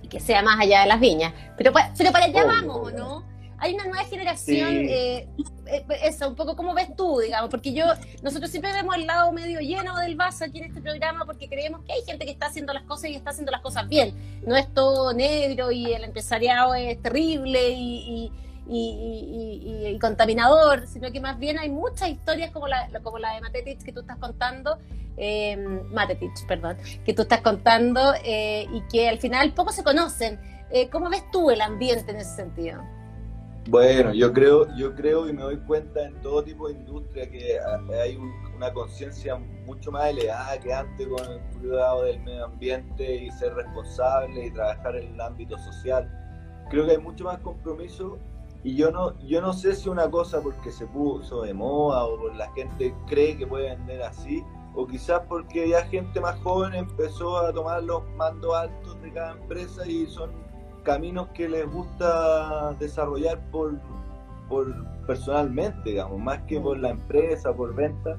Y 0.00 0.08
que 0.08 0.18
sea 0.18 0.42
más 0.42 0.58
allá 0.58 0.80
de 0.80 0.86
las 0.86 0.98
viñas. 0.98 1.34
Pero, 1.58 1.72
pero 1.98 2.10
para 2.10 2.24
allá 2.24 2.44
vamos, 2.46 2.94
¿no? 2.94 3.31
Hay 3.62 3.74
una 3.74 3.84
nueva 3.84 4.04
generación, 4.04 4.74
eh, 4.88 5.28
eh, 5.66 5.84
eso, 6.02 6.28
un 6.28 6.34
poco 6.34 6.56
como 6.56 6.74
ves 6.74 6.96
tú, 6.96 7.20
digamos, 7.20 7.48
porque 7.48 7.72
yo, 7.72 7.84
nosotros 8.20 8.50
siempre 8.50 8.72
vemos 8.72 8.96
el 8.96 9.06
lado 9.06 9.30
medio 9.30 9.60
lleno 9.60 9.96
del 9.98 10.16
vaso 10.16 10.44
aquí 10.44 10.58
en 10.58 10.64
este 10.64 10.80
programa 10.80 11.24
porque 11.24 11.48
creemos 11.48 11.80
que 11.84 11.92
hay 11.92 12.02
gente 12.04 12.24
que 12.24 12.32
está 12.32 12.46
haciendo 12.46 12.72
las 12.72 12.82
cosas 12.82 13.10
y 13.10 13.14
está 13.14 13.30
haciendo 13.30 13.52
las 13.52 13.60
cosas 13.60 13.88
bien. 13.88 14.14
No 14.44 14.56
es 14.56 14.66
todo 14.74 15.12
negro 15.12 15.70
y 15.70 15.92
el 15.92 16.02
empresariado 16.02 16.74
es 16.74 17.00
terrible 17.00 17.68
y, 17.70 18.32
y, 18.66 19.98
contaminador, 20.00 20.88
sino 20.88 21.12
que 21.12 21.20
más 21.20 21.38
bien 21.38 21.56
hay 21.60 21.68
muchas 21.68 22.08
historias 22.08 22.50
como 22.50 22.66
la, 22.66 22.88
como 23.04 23.20
la 23.20 23.34
de 23.34 23.42
Matetich 23.42 23.84
que 23.84 23.92
tú 23.92 24.00
estás 24.00 24.18
contando, 24.18 24.78
eh, 25.16 25.56
Matetich, 25.92 26.46
perdón, 26.48 26.78
que 27.04 27.14
tú 27.14 27.22
estás 27.22 27.42
contando 27.42 28.12
eh, 28.24 28.66
y 28.72 28.80
que 28.90 29.08
al 29.08 29.18
final 29.18 29.54
poco 29.54 29.70
se 29.70 29.84
conocen. 29.84 30.40
¿Cómo 30.90 31.10
ves 31.10 31.22
tú 31.30 31.50
el 31.50 31.60
ambiente 31.60 32.10
en 32.12 32.16
ese 32.16 32.34
sentido? 32.34 32.82
Bueno, 33.68 34.12
yo 34.12 34.32
creo, 34.32 34.66
yo 34.76 34.92
creo 34.94 35.28
y 35.28 35.32
me 35.32 35.42
doy 35.42 35.56
cuenta 35.58 36.04
en 36.04 36.20
todo 36.20 36.42
tipo 36.42 36.66
de 36.66 36.74
industria 36.74 37.30
que 37.30 37.60
hay 38.00 38.18
una 38.56 38.72
conciencia 38.72 39.36
mucho 39.36 39.92
más 39.92 40.06
elevada 40.06 40.58
que 40.58 40.74
antes 40.74 41.06
con 41.06 41.24
el 41.30 41.40
cuidado 41.60 42.02
del 42.02 42.20
medio 42.20 42.46
ambiente 42.46 43.24
y 43.24 43.30
ser 43.30 43.54
responsable 43.54 44.46
y 44.46 44.50
trabajar 44.50 44.96
en 44.96 45.14
el 45.14 45.20
ámbito 45.20 45.56
social. 45.58 46.10
Creo 46.70 46.86
que 46.86 46.92
hay 46.92 46.98
mucho 46.98 47.24
más 47.24 47.38
compromiso 47.38 48.18
y 48.64 48.74
yo 48.74 48.90
no, 48.90 49.16
yo 49.20 49.40
no 49.40 49.52
sé 49.52 49.76
si 49.76 49.88
una 49.88 50.10
cosa 50.10 50.40
porque 50.40 50.72
se 50.72 50.86
puso 50.86 51.42
de 51.42 51.54
moda 51.54 52.04
o 52.04 52.18
porque 52.18 52.38
la 52.38 52.52
gente 52.52 52.92
cree 53.06 53.36
que 53.36 53.46
puede 53.46 53.70
vender 53.70 54.02
así, 54.02 54.42
o 54.74 54.86
quizás 54.86 55.22
porque 55.28 55.68
ya 55.68 55.84
gente 55.84 56.20
más 56.20 56.36
joven 56.40 56.74
empezó 56.74 57.38
a 57.38 57.52
tomar 57.52 57.82
los 57.84 58.08
mandos 58.16 58.54
altos 58.54 59.00
de 59.02 59.12
cada 59.12 59.32
empresa 59.32 59.86
y 59.86 60.06
son 60.06 60.30
caminos 60.82 61.28
que 61.28 61.48
les 61.48 61.66
gusta 61.70 62.74
desarrollar 62.78 63.40
por, 63.50 63.78
por 64.48 64.66
personalmente, 65.06 65.90
digamos, 65.90 66.20
más 66.20 66.42
que 66.42 66.60
por 66.60 66.78
la 66.78 66.90
empresa, 66.90 67.52
por 67.52 67.74
venta. 67.74 68.18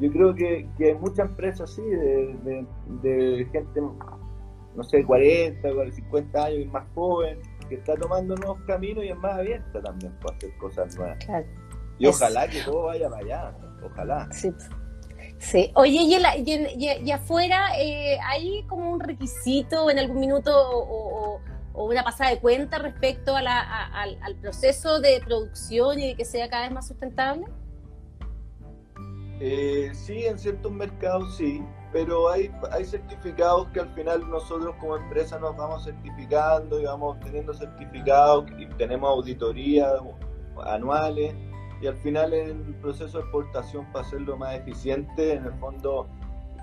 Yo 0.00 0.10
creo 0.10 0.34
que, 0.34 0.68
que 0.76 0.86
hay 0.86 0.94
muchas 0.94 1.30
empresas 1.30 1.70
así, 1.70 1.82
de, 1.82 2.66
de, 3.02 3.48
gente, 3.52 3.80
no 4.74 4.82
sé, 4.82 5.04
40, 5.04 5.68
50 5.92 6.44
años 6.44 6.60
y 6.60 6.66
más 6.66 6.84
joven, 6.94 7.38
que 7.68 7.76
está 7.76 7.94
tomando 7.94 8.34
nuevos 8.36 8.60
caminos 8.66 9.04
y 9.04 9.08
es 9.08 9.18
más 9.18 9.34
abierta 9.38 9.82
también 9.82 10.12
para 10.20 10.36
hacer 10.36 10.56
cosas 10.58 10.96
nuevas. 10.96 11.18
Y 11.98 12.06
ojalá 12.06 12.48
que 12.48 12.60
todo 12.62 12.84
vaya 12.84 13.08
para 13.08 13.24
allá, 13.24 13.56
ojalá. 13.84 14.28
Sí. 14.32 14.52
Sí, 15.42 15.72
oye, 15.74 15.98
y, 15.98 17.10
afuera, 17.10 17.70
eh, 17.76 18.16
¿hay 18.24 18.64
como 18.68 18.92
un 18.92 19.00
requisito 19.00 19.90
en 19.90 19.98
algún 19.98 20.20
minuto 20.20 20.52
o, 20.54 21.11
o 21.72 21.84
una 21.84 22.04
pasada 22.04 22.30
de 22.30 22.38
cuenta 22.38 22.78
respecto 22.78 23.36
a 23.36 23.42
la, 23.42 23.60
al, 23.60 24.36
proceso 24.36 25.00
de 25.00 25.20
producción 25.24 25.98
y 25.98 26.08
de 26.08 26.16
que 26.16 26.24
sea 26.24 26.48
cada 26.48 26.64
vez 26.64 26.72
más 26.72 26.88
sustentable? 26.88 27.46
Eh, 29.40 29.90
sí, 29.94 30.24
en 30.24 30.38
ciertos 30.38 30.70
mercados 30.70 31.36
sí, 31.36 31.62
pero 31.92 32.30
hay, 32.30 32.50
hay 32.70 32.84
certificados 32.84 33.68
que 33.68 33.80
al 33.80 33.92
final 33.94 34.28
nosotros 34.30 34.74
como 34.78 34.96
empresa 34.96 35.38
nos 35.38 35.56
vamos 35.56 35.84
certificando 35.84 36.80
y 36.80 36.84
vamos 36.84 37.16
obteniendo 37.16 37.52
certificados 37.52 38.44
y 38.58 38.66
tenemos 38.76 39.10
auditorías 39.10 39.92
anuales 40.64 41.34
y 41.80 41.88
al 41.88 41.96
final 41.96 42.32
el 42.32 42.74
proceso 42.76 43.18
de 43.18 43.24
exportación 43.24 43.84
para 43.92 44.06
hacerlo 44.06 44.36
más 44.36 44.54
eficiente, 44.54 45.34
en 45.34 45.46
el 45.46 45.52
fondo 45.54 46.08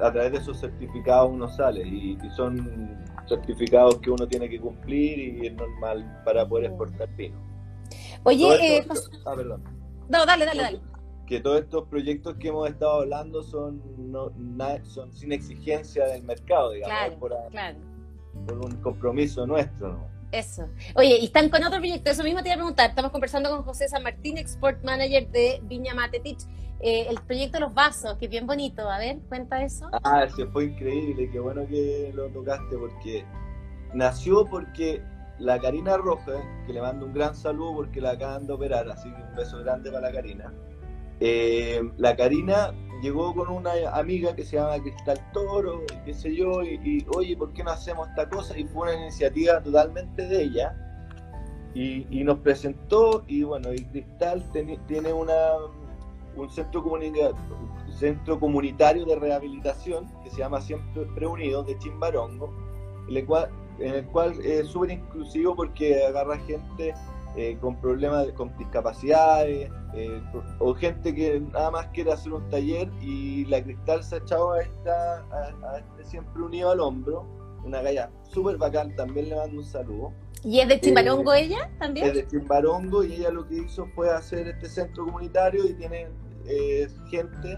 a 0.02 0.12
través 0.12 0.32
de 0.32 0.38
esos 0.38 0.60
certificados 0.60 1.30
uno 1.30 1.48
sale 1.50 1.86
y, 1.86 2.18
son 2.36 3.06
certificados 3.30 4.00
que 4.00 4.10
uno 4.10 4.28
tiene 4.28 4.50
que 4.50 4.60
cumplir 4.60 5.20
y 5.20 5.48
es 5.48 5.54
normal 5.54 6.22
para 6.26 6.48
poder 6.48 6.66
exportar 6.66 7.08
vino. 7.16 7.38
Oye, 8.24 8.78
eh, 8.78 8.86
ah, 9.26 9.34
perdón. 9.36 9.64
No, 10.10 10.26
dale, 10.26 10.46
dale, 10.46 10.62
dale. 10.62 10.82
Que 11.26 11.40
todos 11.40 11.62
estos 11.62 11.88
proyectos 11.88 12.36
que 12.38 12.48
hemos 12.48 12.68
estado 12.68 13.02
hablando 13.02 13.44
son, 13.44 13.82
no, 13.98 14.32
son 14.84 15.14
sin 15.14 15.32
exigencia 15.32 16.06
del 16.08 16.24
mercado, 16.24 16.72
digamos, 16.72 17.16
por, 17.20 17.34
por, 18.48 18.66
un 18.66 18.76
compromiso 18.82 19.46
nuestro. 19.46 19.90
¿no? 19.90 20.19
Eso. 20.32 20.68
Oye, 20.96 21.18
y 21.18 21.26
están 21.26 21.50
con 21.50 21.64
otro 21.64 21.80
proyecto, 21.80 22.12
eso 22.12 22.24
mismo 22.24 22.42
te 22.42 22.50
iba 22.50 22.56
a 22.56 22.58
preguntar. 22.58 22.90
Estamos 22.90 23.12
conversando 23.12 23.50
con 23.50 23.64
José 23.64 23.88
San 23.90 24.04
Martín, 24.04 24.38
Export 24.38 24.84
Manager 24.84 25.28
de 25.30 25.60
Viña 25.64 25.94
Matetich. 25.96 26.40
Eh, 26.82 27.08
el 27.10 27.20
proyecto 27.22 27.60
los 27.60 27.74
vasos, 27.74 28.16
que 28.18 28.26
es 28.26 28.32
bien 28.32 28.46
bonito. 28.46 28.90
A 28.90 29.00
ver, 29.00 29.18
cuenta 29.28 29.64
eso. 29.64 29.90
Ah, 30.04 30.28
sí, 30.34 30.44
fue 30.54 30.66
increíble. 30.66 31.30
Qué 31.32 31.40
bueno 31.40 31.68
que 31.68 32.12
lo 32.14 32.30
tocaste 32.30 32.78
porque 32.78 33.26
nació 33.94 34.46
porque 34.46 35.02
la 35.40 35.60
Karina 35.60 35.98
Roja, 35.98 36.34
que 36.68 36.74
le 36.74 36.82
mando 36.82 37.08
un 37.08 37.14
gran 37.14 37.36
saludo 37.36 37.76
porque 37.76 38.00
la 38.00 38.12
acaban 38.12 38.46
de 38.46 38.54
operar, 38.54 38.90
así 38.90 39.10
que 39.12 39.22
un 39.22 39.36
beso 39.36 39.60
grande 39.60 39.92
para 39.92 40.08
la 40.08 40.14
Karina. 40.14 40.54
Eh, 41.20 41.82
la 41.98 42.16
Karina 42.16 42.72
llegó 43.02 43.34
con 43.34 43.50
una 43.50 43.72
amiga 43.94 44.36
que 44.36 44.44
se 44.44 44.58
llama 44.58 44.82
Cristal 44.82 45.20
Toro, 45.34 45.84
y 45.84 46.06
qué 46.06 46.14
sé 46.14 46.36
yo, 46.36 46.64
y, 46.64 47.06
oye, 47.16 47.36
¿por 47.36 47.54
qué 47.54 47.64
no 47.64 47.72
hacemos 47.72 48.08
esta 48.10 48.30
cosa? 48.30 48.58
Y 48.58 48.66
fue 48.66 48.90
una 48.90 49.02
iniciativa 49.02 49.62
totalmente 49.62 50.28
de 50.28 50.44
ella. 50.44 50.76
Y, 51.74 52.24
nos 52.24 52.40
presentó, 52.40 53.24
y 53.28 53.44
bueno, 53.44 53.74
y 53.74 53.86
Cristal 53.86 54.44
tiene 54.88 55.14
una, 55.14 55.36
un 56.36 56.50
centro, 56.50 56.84
centro 57.98 58.40
comunitario 58.40 59.06
de 59.06 59.16
rehabilitación 59.16 60.08
que 60.24 60.30
se 60.30 60.38
llama 60.38 60.60
Siempre 60.62 61.26
Unidos 61.26 61.68
de 61.68 61.78
Chimbarongo, 61.78 62.54
el 63.08 63.26
cual, 63.26 63.50
en 63.80 63.94
el 63.94 64.06
cual 64.08 64.34
es 64.44 64.68
súper 64.68 64.92
inclusivo 64.92 65.56
porque 65.56 66.06
agarra 66.06 66.38
gente 66.40 66.94
eh, 67.40 67.58
con 67.62 67.80
problemas, 67.80 68.28
con 68.34 68.54
discapacidades, 68.58 69.72
eh, 69.94 70.22
o 70.60 70.74
gente 70.74 71.16
que 71.16 71.40
nada 71.40 71.72
más 71.72 71.88
quiere 71.94 72.12
hacer 72.12 72.34
un 72.34 72.50
taller 72.50 72.92
y 73.02 73.46
la 73.46 73.64
cristal 73.64 74.04
se 74.04 74.16
ha 74.16 74.18
echado 74.18 74.52
a, 74.52 74.62
esta, 74.62 75.20
a, 75.32 75.78
este 75.78 76.04
siempre 76.04 76.44
unido 76.44 76.72
al 76.72 76.82
hombro, 76.82 77.26
una 77.64 77.82
galla 77.82 78.12
súper 78.24 78.58
bacán, 78.58 78.94
también 78.98 79.30
le 79.30 79.38
mando 79.38 79.60
un 79.60 79.64
saludo. 79.64 80.12
¿Y 80.44 80.60
es 80.60 80.68
de 80.68 80.82
Chimbarongo 80.82 81.34
eh, 81.34 81.44
ella 81.44 81.72
también? 81.80 82.08
Es 82.08 82.14
de 82.16 82.28
Chimbarongo 82.28 83.06
y 83.06 83.14
ella 83.14 83.32
lo 83.32 83.48
que 83.48 83.56
hizo 83.60 83.86
fue 83.96 84.10
hacer 84.10 84.50
este 84.50 84.68
centro 84.68 85.06
comunitario 85.06 85.66
y 85.66 85.76
tiene 85.76 86.10
gente, 87.10 87.58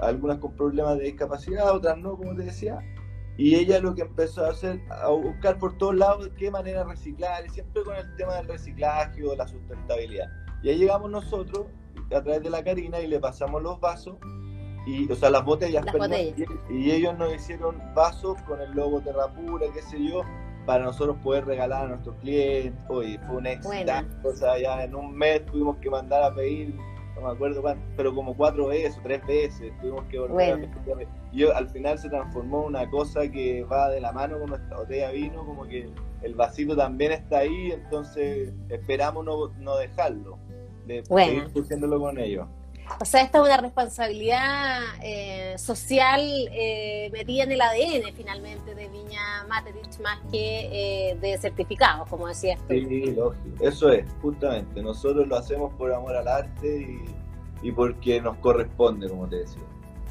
algunas 0.00 0.38
con 0.38 0.56
problemas 0.56 0.96
de 0.96 1.04
discapacidad, 1.04 1.70
otras 1.74 1.98
no, 1.98 2.16
como 2.16 2.34
te 2.34 2.44
decía, 2.44 2.78
y 3.38 3.54
ella 3.54 3.78
lo 3.78 3.94
que 3.94 4.02
empezó 4.02 4.44
a 4.44 4.50
hacer, 4.50 4.80
a 4.90 5.08
buscar 5.10 5.58
por 5.58 5.78
todos 5.78 5.94
lados 5.94 6.24
de 6.24 6.34
qué 6.34 6.50
manera 6.50 6.82
reciclar, 6.82 7.46
y 7.46 7.50
siempre 7.50 7.84
con 7.84 7.94
el 7.94 8.16
tema 8.16 8.34
del 8.34 8.48
reciclaje 8.48 9.24
o 9.24 9.36
la 9.36 9.46
sustentabilidad. 9.46 10.26
Y 10.62 10.70
ahí 10.70 10.76
llegamos 10.76 11.08
nosotros 11.08 11.66
a 12.06 12.20
través 12.20 12.42
de 12.42 12.50
la 12.50 12.64
Karina 12.64 13.00
y 13.00 13.06
le 13.06 13.20
pasamos 13.20 13.62
los 13.62 13.80
vasos, 13.80 14.16
y, 14.86 15.10
o 15.10 15.14
sea, 15.14 15.30
las 15.30 15.44
botellas, 15.44 15.84
Y, 16.68 16.90
ellos 16.90 17.16
nos 17.16 17.32
hicieron 17.32 17.80
vasos 17.94 18.40
con 18.42 18.60
el 18.60 18.72
logo 18.72 19.00
Terrapura, 19.02 19.66
qué 19.72 19.82
sé 19.82 20.04
yo, 20.04 20.22
para 20.66 20.84
nosotros 20.84 21.16
poder 21.22 21.44
regalar 21.44 21.84
a 21.84 21.88
nuestros 21.88 22.16
clientes. 22.16 22.80
Oye, 22.88 23.20
fue 23.26 23.36
un 23.36 23.46
éxito. 23.46 23.70
O 24.24 24.32
sea, 24.32 24.58
ya 24.58 24.82
en 24.82 24.94
un 24.96 25.14
mes 25.14 25.46
tuvimos 25.46 25.76
que 25.76 25.90
mandar 25.90 26.24
a 26.24 26.34
pedir 26.34 26.74
no 27.18 27.28
me 27.28 27.34
acuerdo 27.34 27.62
cuánto, 27.62 27.84
pero 27.96 28.14
como 28.14 28.36
cuatro 28.36 28.68
veces 28.68 28.96
o 28.98 29.02
tres 29.02 29.26
veces 29.26 29.72
tuvimos 29.80 30.04
que 30.04 30.18
volver 30.18 30.54
a 30.54 30.58
Y 31.32 31.44
al 31.44 31.68
final 31.68 31.98
se 31.98 32.08
transformó 32.08 32.62
en 32.62 32.68
una 32.68 32.90
cosa 32.90 33.28
que 33.28 33.64
va 33.64 33.90
de 33.90 34.00
la 34.00 34.12
mano 34.12 34.38
con 34.38 34.50
nuestra 34.50 34.78
botella 34.78 35.08
de 35.08 35.14
vino, 35.14 35.44
como 35.44 35.64
que 35.64 35.90
el 36.22 36.34
vasito 36.34 36.76
también 36.76 37.12
está 37.12 37.38
ahí, 37.38 37.72
entonces 37.72 38.52
esperamos 38.68 39.24
no, 39.24 39.48
no 39.58 39.76
dejarlo, 39.76 40.38
de 40.86 41.04
seguir 41.04 41.52
pusiéndolo 41.52 41.98
con 42.00 42.18
ellos. 42.18 42.46
O 43.00 43.04
sea, 43.04 43.22
esta 43.22 43.38
es 43.38 43.44
una 43.44 43.56
responsabilidad 43.58 44.80
eh, 45.02 45.54
social 45.56 46.20
eh, 46.20 47.10
metida 47.12 47.44
en 47.44 47.52
el 47.52 47.60
ADN 47.60 48.12
finalmente 48.16 48.74
de 48.74 48.88
Viña 48.88 49.44
Materich 49.48 50.00
más 50.00 50.18
que 50.30 51.10
eh, 51.10 51.16
de 51.20 51.38
certificados, 51.38 52.08
como 52.08 52.26
decías 52.26 52.58
tú. 52.66 52.74
Sí, 52.74 53.12
lógico. 53.12 53.64
Eso 53.64 53.92
es, 53.92 54.04
justamente. 54.20 54.82
Nosotros 54.82 55.28
lo 55.28 55.36
hacemos 55.36 55.72
por 55.74 55.92
amor 55.92 56.16
al 56.16 56.26
arte 56.26 56.98
y, 57.62 57.72
porque 57.72 58.20
nos 58.20 58.36
corresponde, 58.38 59.08
como 59.08 59.28
te 59.28 59.36
decía. 59.36 59.62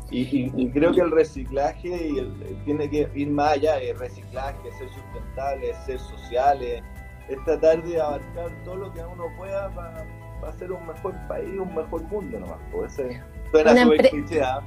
Y, 0.10 0.70
creo 0.70 0.94
que 0.94 1.02
el 1.02 1.12
reciclaje 1.12 2.26
tiene 2.64 2.90
que 2.90 3.10
ir 3.14 3.28
más 3.30 3.54
allá 3.54 3.76
de 3.76 3.94
reciclaje, 3.94 4.72
ser 4.78 4.88
sustentable, 4.90 5.74
ser 5.86 6.00
sociales, 6.00 6.82
es 7.28 7.44
tratar 7.44 7.84
de 7.84 8.00
abarcar 8.00 8.52
todo 8.64 8.76
lo 8.78 8.94
que 8.94 9.02
uno 9.02 9.26
pueda 9.38 9.70
para 9.76 10.06
va 10.44 10.50
a 10.50 10.54
ser 10.54 10.72
un 10.72 10.86
mejor 10.86 11.16
país, 11.28 11.50
un 11.60 11.74
mejor 11.74 12.02
mundo 12.04 12.40
nomás. 12.40 12.58
Puede 12.72 12.90
ser. 12.90 13.24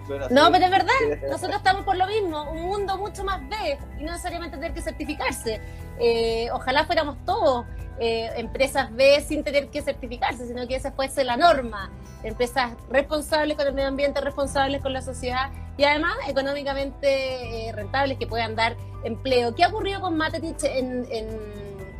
Suena. 0.06 0.28
No, 0.30 0.50
pero 0.50 0.64
es 0.64 0.70
verdad, 0.70 0.92
nosotros 1.30 1.56
estamos 1.56 1.84
por 1.84 1.96
lo 1.96 2.06
mismo, 2.06 2.50
un 2.50 2.62
mundo 2.62 2.96
mucho 2.96 3.24
más 3.24 3.40
B 3.48 3.78
y 3.98 4.04
no 4.04 4.12
necesariamente 4.12 4.56
tener 4.56 4.72
que 4.72 4.80
certificarse. 4.80 5.60
Eh, 5.98 6.48
ojalá 6.52 6.86
fuéramos 6.86 7.16
todos 7.26 7.66
eh, 7.98 8.30
empresas 8.36 8.90
B 8.94 9.20
sin 9.20 9.44
tener 9.44 9.68
que 9.68 9.82
certificarse, 9.82 10.46
sino 10.46 10.66
que 10.66 10.76
esa 10.76 10.92
fuese 10.92 11.24
la 11.24 11.36
norma. 11.36 11.90
Empresas 12.22 12.72
responsables 12.88 13.56
con 13.56 13.66
el 13.66 13.74
medio 13.74 13.88
ambiente, 13.88 14.20
responsables 14.20 14.80
con 14.80 14.92
la 14.92 15.02
sociedad 15.02 15.50
y 15.76 15.84
además 15.84 16.14
económicamente 16.26 17.68
eh, 17.68 17.72
rentables 17.72 18.18
que 18.18 18.26
puedan 18.26 18.56
dar 18.56 18.76
empleo. 19.04 19.54
¿Qué 19.54 19.64
ha 19.64 19.68
ocurrido 19.68 20.00
con 20.00 20.16
Matetich 20.16 20.64
en, 20.64 21.06
en, 21.10 21.28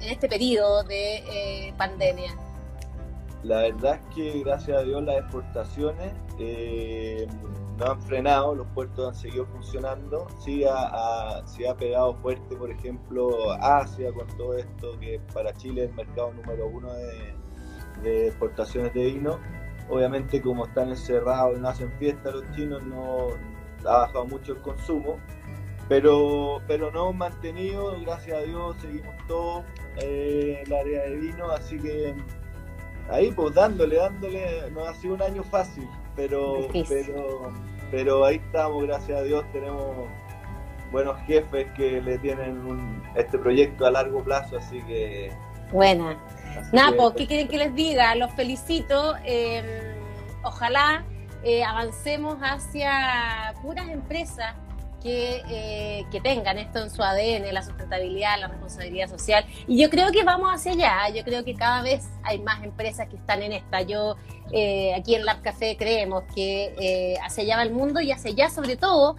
en 0.01 0.09
este 0.11 0.29
periodo 0.29 0.83
de 0.85 1.75
pandemia? 1.77 2.35
La 3.43 3.63
verdad 3.63 4.01
es 4.01 4.15
que 4.15 4.41
gracias 4.41 4.79
a 4.79 4.83
Dios 4.83 5.03
las 5.03 5.17
exportaciones 5.19 6.13
eh, 6.39 7.27
no 7.79 7.93
han 7.93 8.03
frenado, 8.03 8.55
los 8.55 8.67
puertos 8.69 9.09
han 9.09 9.15
seguido 9.15 9.47
funcionando, 9.47 10.27
sí 10.39 10.65
ha, 10.65 11.39
ha 11.39 11.77
pegado 11.79 12.15
fuerte, 12.17 12.55
por 12.55 12.71
ejemplo, 12.71 13.53
Asia 13.53 14.13
con 14.13 14.27
todo 14.37 14.59
esto, 14.59 14.99
que 15.01 15.19
para 15.33 15.55
Chile 15.55 15.85
es 15.85 15.91
el 15.91 15.97
mercado 15.97 16.33
número 16.35 16.69
uno 16.69 16.93
de, 18.03 18.29
exportaciones 18.29 18.93
de 18.95 19.07
vino. 19.07 19.39
Obviamente 19.89 20.41
como 20.41 20.67
están 20.67 20.91
encerrados 20.91 21.59
y 21.59 21.61
no 21.61 21.69
hacen 21.69 21.91
fiesta 21.99 22.31
los 22.31 22.49
chinos, 22.53 22.83
no 22.85 23.29
ha 23.85 23.99
bajado 23.99 24.27
mucho 24.27 24.53
el 24.53 24.63
consumo, 24.63 25.17
pero, 25.89 26.61
pero 26.69 26.93
no 26.93 27.05
hemos 27.05 27.17
mantenido, 27.17 27.99
gracias 28.03 28.39
a 28.39 28.43
Dios, 28.43 28.77
seguimos 28.81 29.15
todos 29.27 29.65
eh, 29.97 30.63
el 30.65 30.73
área 30.73 31.03
de 31.03 31.17
vino, 31.17 31.51
así 31.51 31.79
que 31.79 32.15
ahí 33.09 33.31
pues 33.33 33.55
dándole, 33.55 33.97
dándole, 33.97 34.71
no 34.73 34.85
ha 34.85 34.95
sido 34.95 35.15
un 35.15 35.23
año 35.23 35.43
fácil, 35.43 35.89
pero, 36.17 36.69
pero, 36.89 37.53
pero 37.91 38.25
ahí 38.25 38.37
estamos, 38.37 38.83
gracias 38.85 39.21
a 39.21 39.23
Dios, 39.23 39.45
tenemos 39.53 40.09
buenos 40.93 41.19
jefes 41.27 41.67
que 41.77 42.01
le 42.01 42.19
tienen 42.19 43.03
este 43.15 43.39
proyecto 43.39 43.87
a 43.87 43.91
largo 43.91 44.23
plazo, 44.23 44.59
así 44.59 44.83
que... 44.83 45.33
Buena. 45.73 46.19
Napo, 46.73 47.15
¿qué 47.15 47.27
quieren 47.27 47.47
que 47.47 47.59
les 47.59 47.75
diga? 47.75 48.15
Los 48.17 48.33
felicito. 48.33 49.15
Em, 49.25 49.65
ojalá 50.43 51.05
eh, 51.45 51.63
avancemos 51.63 52.39
hacia 52.43 53.55
puras 53.63 53.89
empresas 53.89 54.55
eh, 55.05 56.05
que, 56.11 56.21
tengan 56.21 56.59
esto 56.59 56.81
en 56.81 56.91
su 56.91 57.03
ADN, 57.03 57.53
la 57.53 57.63
sustentabilidad, 57.63 58.39
la 58.39 58.49
responsabilidad 58.49 59.09
social. 59.09 59.45
Y 59.67 59.81
yo 59.81 59.89
creo 59.89 60.11
que 60.13 60.23
vamos 60.23 60.51
hacia 60.53 60.73
allá, 60.73 61.15
yo 61.15 61.25
creo 61.25 61.45
que 61.45 61.55
cada 61.55 61.83
vez 61.83 62.09
hay 62.23 62.39
más 62.39 62.63
empresas 62.63 63.09
que 63.09 63.17
están 63.17 63.43
en 63.43 63.53
esta. 63.53 63.83
Yo 63.83 64.17
eh, 64.53 64.95
aquí 64.95 65.15
en 65.15 65.25
Lab 65.25 65.41
Café 65.43 65.77
creemos 65.77 66.25
que 66.35 66.75
eh, 66.79 67.15
hacia 67.23 67.45
allá 67.45 67.57
va 67.57 67.63
el 67.63 67.73
mundo 67.73 68.01
y 68.01 68.13
hacia 68.13 68.31
allá 68.31 68.51
sobre 68.51 68.77
todo 68.77 69.17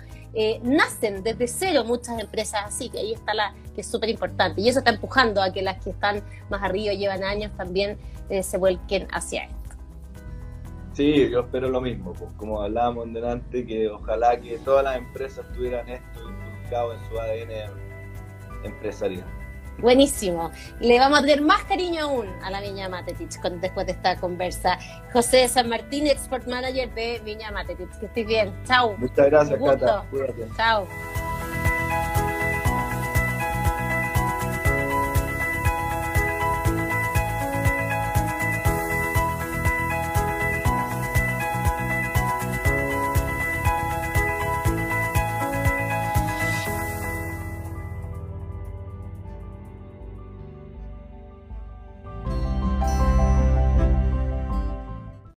nacen 0.63 1.23
desde 1.23 1.45
cero 1.45 1.83
muchas 1.83 2.17
empresas 2.17 2.61
así, 2.65 2.89
que 2.89 2.99
ahí 2.99 3.11
está 3.11 3.33
la 3.33 3.53
que 3.75 3.81
es 3.81 3.87
súper 3.87 4.09
importante. 4.09 4.61
Y 4.61 4.69
eso 4.69 4.79
está 4.79 4.91
empujando 4.91 5.41
a 5.41 5.51
que 5.51 5.61
las 5.61 5.83
que 5.83 5.89
están 5.89 6.23
más 6.49 6.63
arriba, 6.63 6.93
llevan 6.93 7.25
años, 7.25 7.51
también 7.57 7.97
se 8.41 8.57
vuelquen 8.57 9.09
hacia 9.11 9.43
esto. 9.43 9.60
Sí, 11.01 11.31
yo 11.31 11.39
espero 11.39 11.67
lo 11.67 11.81
mismo, 11.81 12.13
pues, 12.13 12.29
como 12.37 12.61
hablábamos 12.61 13.11
delante, 13.11 13.65
que 13.65 13.89
ojalá 13.89 14.39
que 14.39 14.59
todas 14.59 14.83
las 14.83 14.97
empresas 14.97 15.43
tuvieran 15.51 15.89
esto 15.89 16.19
inculcado 16.29 16.93
en 16.93 16.99
su 17.09 17.19
ADN 17.19 17.71
empresarial. 18.63 19.25
Buenísimo. 19.79 20.51
Le 20.79 20.99
vamos 20.99 21.17
a 21.17 21.21
tener 21.23 21.41
más 21.41 21.63
cariño 21.63 22.03
aún 22.03 22.27
a 22.43 22.51
la 22.51 22.61
Viña 22.61 22.87
Matetich 22.87 23.39
después 23.59 23.87
de 23.87 23.93
esta 23.93 24.15
conversa. 24.17 24.77
José 25.11 25.47
San 25.47 25.69
Martín, 25.69 26.05
Export 26.05 26.45
Manager 26.45 26.93
de 26.93 27.19
Viña 27.25 27.49
Matetich. 27.49 27.89
Que 27.99 28.05
estés 28.05 28.27
bien. 28.27 28.53
Chao. 28.65 28.95
Muchas 28.99 29.25
gracias, 29.25 29.59
Cata. 29.59 30.05
Cuídate. 30.11 30.47
Chao. 30.55 30.85